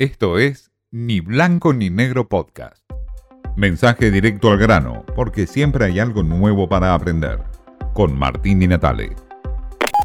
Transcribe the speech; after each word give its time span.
Esto 0.00 0.38
es 0.38 0.72
Ni 0.90 1.20
Blanco 1.20 1.74
ni 1.74 1.90
Negro 1.90 2.26
Podcast. 2.26 2.90
Mensaje 3.54 4.10
directo 4.10 4.50
al 4.50 4.56
grano, 4.56 5.04
porque 5.14 5.46
siempre 5.46 5.84
hay 5.84 6.00
algo 6.00 6.22
nuevo 6.22 6.70
para 6.70 6.94
aprender. 6.94 7.40
Con 7.92 8.18
Martín 8.18 8.62
y 8.62 8.66
Natale. 8.66 9.14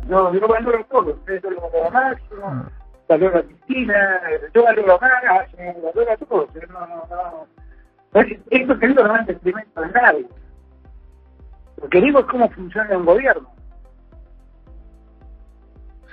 No, 0.09 0.33
yo 0.33 0.45
valoro 0.49 0.85
todo. 0.91 1.13
Ustedes 1.13 1.43
lo 1.43 1.91
máximo, 1.91 2.65
valoro 3.07 3.39
a 3.39 3.43
Cristina, 3.43 4.21
yo 4.53 4.65
valoro 4.65 4.99
más, 4.99 5.49
valoro 5.81 6.11
a 6.11 6.17
todos. 6.17 6.49
No, 6.67 6.87
no, 6.87 7.07
no. 7.09 8.21
Esto 8.49 8.77
querido 8.77 9.07
no 9.07 9.15
es 9.15 9.21
un 9.21 9.27
sentimiento 9.27 9.79
de 9.79 9.91
nadie. 9.91 10.27
Lo 11.81 11.87
que 11.87 12.01
digo 12.01 12.19
es 12.19 12.25
cómo 12.25 12.49
funciona 12.49 12.97
un 12.97 13.05
gobierno. 13.05 13.49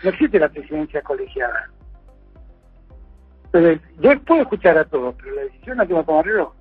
No 0.05 0.11
existe 0.11 0.39
la 0.39 0.49
presidencia 0.49 1.03
colegiada. 1.03 1.69
Yo 3.53 4.21
puedo 4.25 4.43
escuchar 4.43 4.79
a 4.79 4.85
todos, 4.85 5.15
pero 5.17 5.35
la 5.35 5.43
decisión 5.43 5.77
la 5.77 5.87
tengo 5.87 6.01
que 6.01 6.07
tomar 6.07 6.27
yo. 6.27 6.55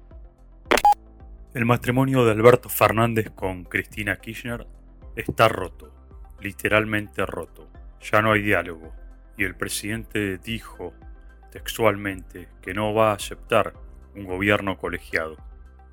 El 1.53 1.65
matrimonio 1.65 2.25
de 2.25 2.31
Alberto 2.31 2.70
Fernández 2.70 3.29
con 3.29 3.63
Cristina 3.63 4.17
Kirchner 4.17 4.67
está 5.15 5.48
roto, 5.48 5.93
literalmente 6.41 7.25
roto. 7.25 7.70
Ya 8.01 8.21
no 8.21 8.34
hay 8.34 8.41
diálogo. 8.41 8.93
Y 9.38 9.43
el 9.43 9.55
presidente 9.55 10.38
dijo 10.38 10.93
textualmente 11.51 12.48
que 12.62 12.73
no 12.73 12.93
va 12.93 13.12
a 13.12 13.15
aceptar 13.15 13.73
un 14.15 14.26
gobierno 14.26 14.77
colegiado 14.77 15.37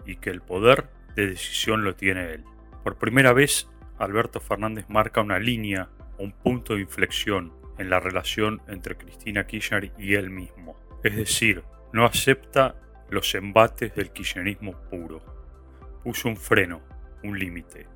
y 0.04 0.16
que 0.16 0.30
el 0.30 0.40
poder 0.40 0.88
de 1.14 1.28
decisión 1.28 1.84
lo 1.84 1.94
tiene 1.94 2.32
él. 2.32 2.44
Por 2.82 2.96
primera 2.96 3.32
vez, 3.32 3.68
Alberto 3.98 4.40
Fernández 4.40 4.86
marca 4.88 5.20
una 5.20 5.38
línea, 5.38 5.88
un 6.18 6.32
punto 6.32 6.74
de 6.74 6.80
inflexión 6.80 7.52
en 7.78 7.90
la 7.90 8.00
relación 8.00 8.60
entre 8.68 8.96
Cristina 8.96 9.46
Kirchner 9.46 9.92
y 9.98 10.14
él 10.14 10.30
mismo. 10.30 10.76
Es 11.02 11.16
decir, 11.16 11.62
no 11.92 12.04
acepta 12.04 12.74
los 13.10 13.34
embates 13.34 13.94
del 13.94 14.10
kirchnerismo 14.10 14.72
puro. 14.90 15.22
Puso 16.02 16.28
un 16.28 16.36
freno, 16.36 16.80
un 17.22 17.38
límite. 17.38 17.86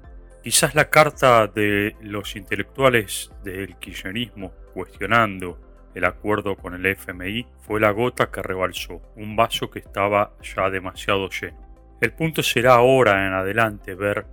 Quizás 0.43 0.75
la 0.75 0.91
carta 0.91 1.47
de 1.47 1.97
los 2.01 2.35
intelectuales 2.37 3.31
del 3.45 3.77
kirchnerismo 3.77 4.53
cuestionando 4.75 5.59
el 5.95 6.05
acuerdo 6.05 6.57
con 6.57 6.75
el 6.75 6.87
FMI 6.87 7.47
fue 7.61 7.79
la 7.79 7.91
gota 7.91 8.31
que 8.31 8.43
rebalsó, 8.43 9.03
un 9.17 9.37
vaso 9.37 9.71
que 9.71 9.81
estaba 9.81 10.35
ya 10.43 10.71
demasiado 10.71 11.29
lleno. 11.29 11.61
El 12.01 12.13
punto 12.15 12.43
será 12.43 12.75
ahora 12.75 13.27
en 13.27 13.35
adelante 13.35 13.95
ver 13.95 14.27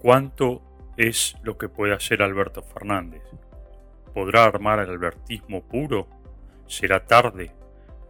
cuánto 0.00 0.62
es 0.96 1.36
lo 1.42 1.58
que 1.58 1.68
puede 1.68 1.92
hacer 1.92 2.22
Alberto 2.22 2.62
Fernández. 2.62 3.22
¿Podrá 4.14 4.44
armar 4.44 4.78
el 4.78 4.90
albertismo 4.90 5.66
puro? 5.66 6.08
¿Será 6.66 7.04
tarde? 7.04 7.52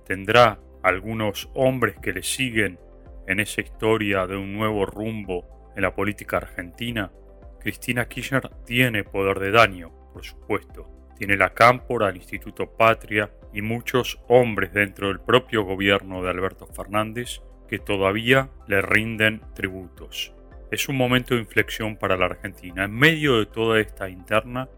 ¿Tendrá 0.06 0.60
algunos 0.84 1.50
hombres 1.54 1.96
que 2.00 2.12
le 2.12 2.22
siguen 2.22 2.78
en 3.26 3.40
esa 3.40 3.60
historia 3.60 4.24
de 4.28 4.36
un 4.36 4.52
nuevo 4.52 4.86
rumbo 4.86 5.72
en 5.74 5.82
la 5.82 5.96
política 5.96 6.36
argentina? 6.36 7.10
Cristina 7.58 8.06
Kirchner 8.06 8.48
tiene 8.64 9.02
poder 9.02 9.40
de 9.40 9.50
daño, 9.50 9.90
por 10.12 10.24
supuesto. 10.24 10.88
Tiene 11.18 11.36
la 11.36 11.52
Cámpora, 11.52 12.10
el 12.10 12.16
Instituto 12.18 12.70
Patria 12.70 13.32
y 13.52 13.62
muchos 13.62 14.20
hombres 14.28 14.72
dentro 14.72 15.08
del 15.08 15.18
propio 15.18 15.64
gobierno 15.64 16.22
de 16.22 16.30
Alberto 16.30 16.68
Fernández 16.68 17.40
que 17.66 17.80
todavía 17.80 18.50
le 18.68 18.82
rinden 18.82 19.40
tributos. 19.54 20.32
Es 20.70 20.88
un 20.88 20.96
momento 20.96 21.34
de 21.34 21.40
inflexión 21.40 21.96
para 21.96 22.16
la 22.16 22.26
Argentina. 22.26 22.84
En 22.84 22.94
medio 22.94 23.38
de 23.38 23.46
toda 23.46 23.80
esta 23.80 24.08
interna 24.08 24.68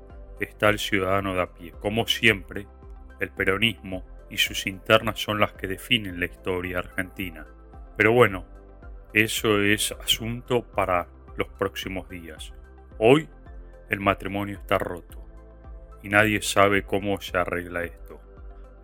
está 0.41 0.71
el 0.71 0.79
ciudadano 0.79 1.35
de 1.35 1.43
a 1.43 1.53
pie. 1.53 1.73
Como 1.73 2.07
siempre, 2.07 2.67
el 3.21 3.29
peronismo 3.29 4.07
y 4.31 4.39
sus 4.39 4.67
internas 4.67 5.21
son 5.21 5.41
las 5.41 5.53
que 5.53 5.67
definen 5.67 6.21
la 6.21 6.27
historia 6.27 6.79
argentina. 6.79 7.47
Pero 7.97 8.13
bueno, 8.13 8.45
eso 9.13 9.61
es 9.63 9.93
asunto 9.93 10.63
para 10.63 11.09
los 11.37 11.49
próximos 11.49 12.09
días. 12.09 12.53
Hoy 12.99 13.29
el 13.89 14.01
matrimonio 14.01 14.59
está 14.59 14.79
roto 14.79 15.25
y 16.03 16.09
nadie 16.09 16.43
sabe 16.43 16.83
cómo 16.83 17.21
se 17.21 17.39
arregla 17.39 17.85
esto. 17.85 18.21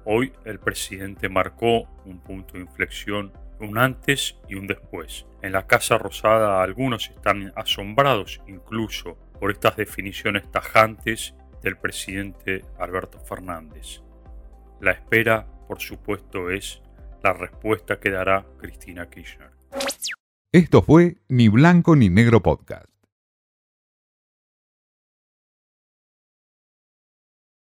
Hoy 0.05 0.33
el 0.45 0.59
presidente 0.59 1.29
marcó 1.29 1.89
un 2.05 2.21
punto 2.23 2.55
de 2.55 2.61
inflexión, 2.61 3.33
un 3.61 3.79
antes 3.79 4.39
y 4.49 4.55
un 4.55 4.67
después. 4.67 5.27
En 5.43 5.53
la 5.53 5.67
Casa 5.67 5.99
Rosada 5.99 6.63
algunos 6.63 7.09
están 7.11 7.53
asombrados 7.57 8.41
incluso 8.47 9.17
por 9.41 9.51
estas 9.51 9.77
definiciones 9.77 10.51
tajantes 10.51 11.35
del 11.63 11.77
presidente 11.77 12.65
Alberto 12.79 13.19
Fernández. 13.19 14.04
La 14.85 14.91
espera, 14.91 15.47
por 15.67 15.81
supuesto, 15.81 16.51
es 16.51 16.83
la 17.23 17.33
respuesta 17.33 17.99
que 17.99 18.11
dará 18.11 18.45
Cristina 18.59 19.09
Kirchner. 19.09 19.51
Esto 20.53 20.83
fue 20.83 21.17
Ni 21.27 21.49
Blanco 21.49 21.97
ni 21.97 22.11
Negro 22.11 22.43
Podcast. 22.43 22.94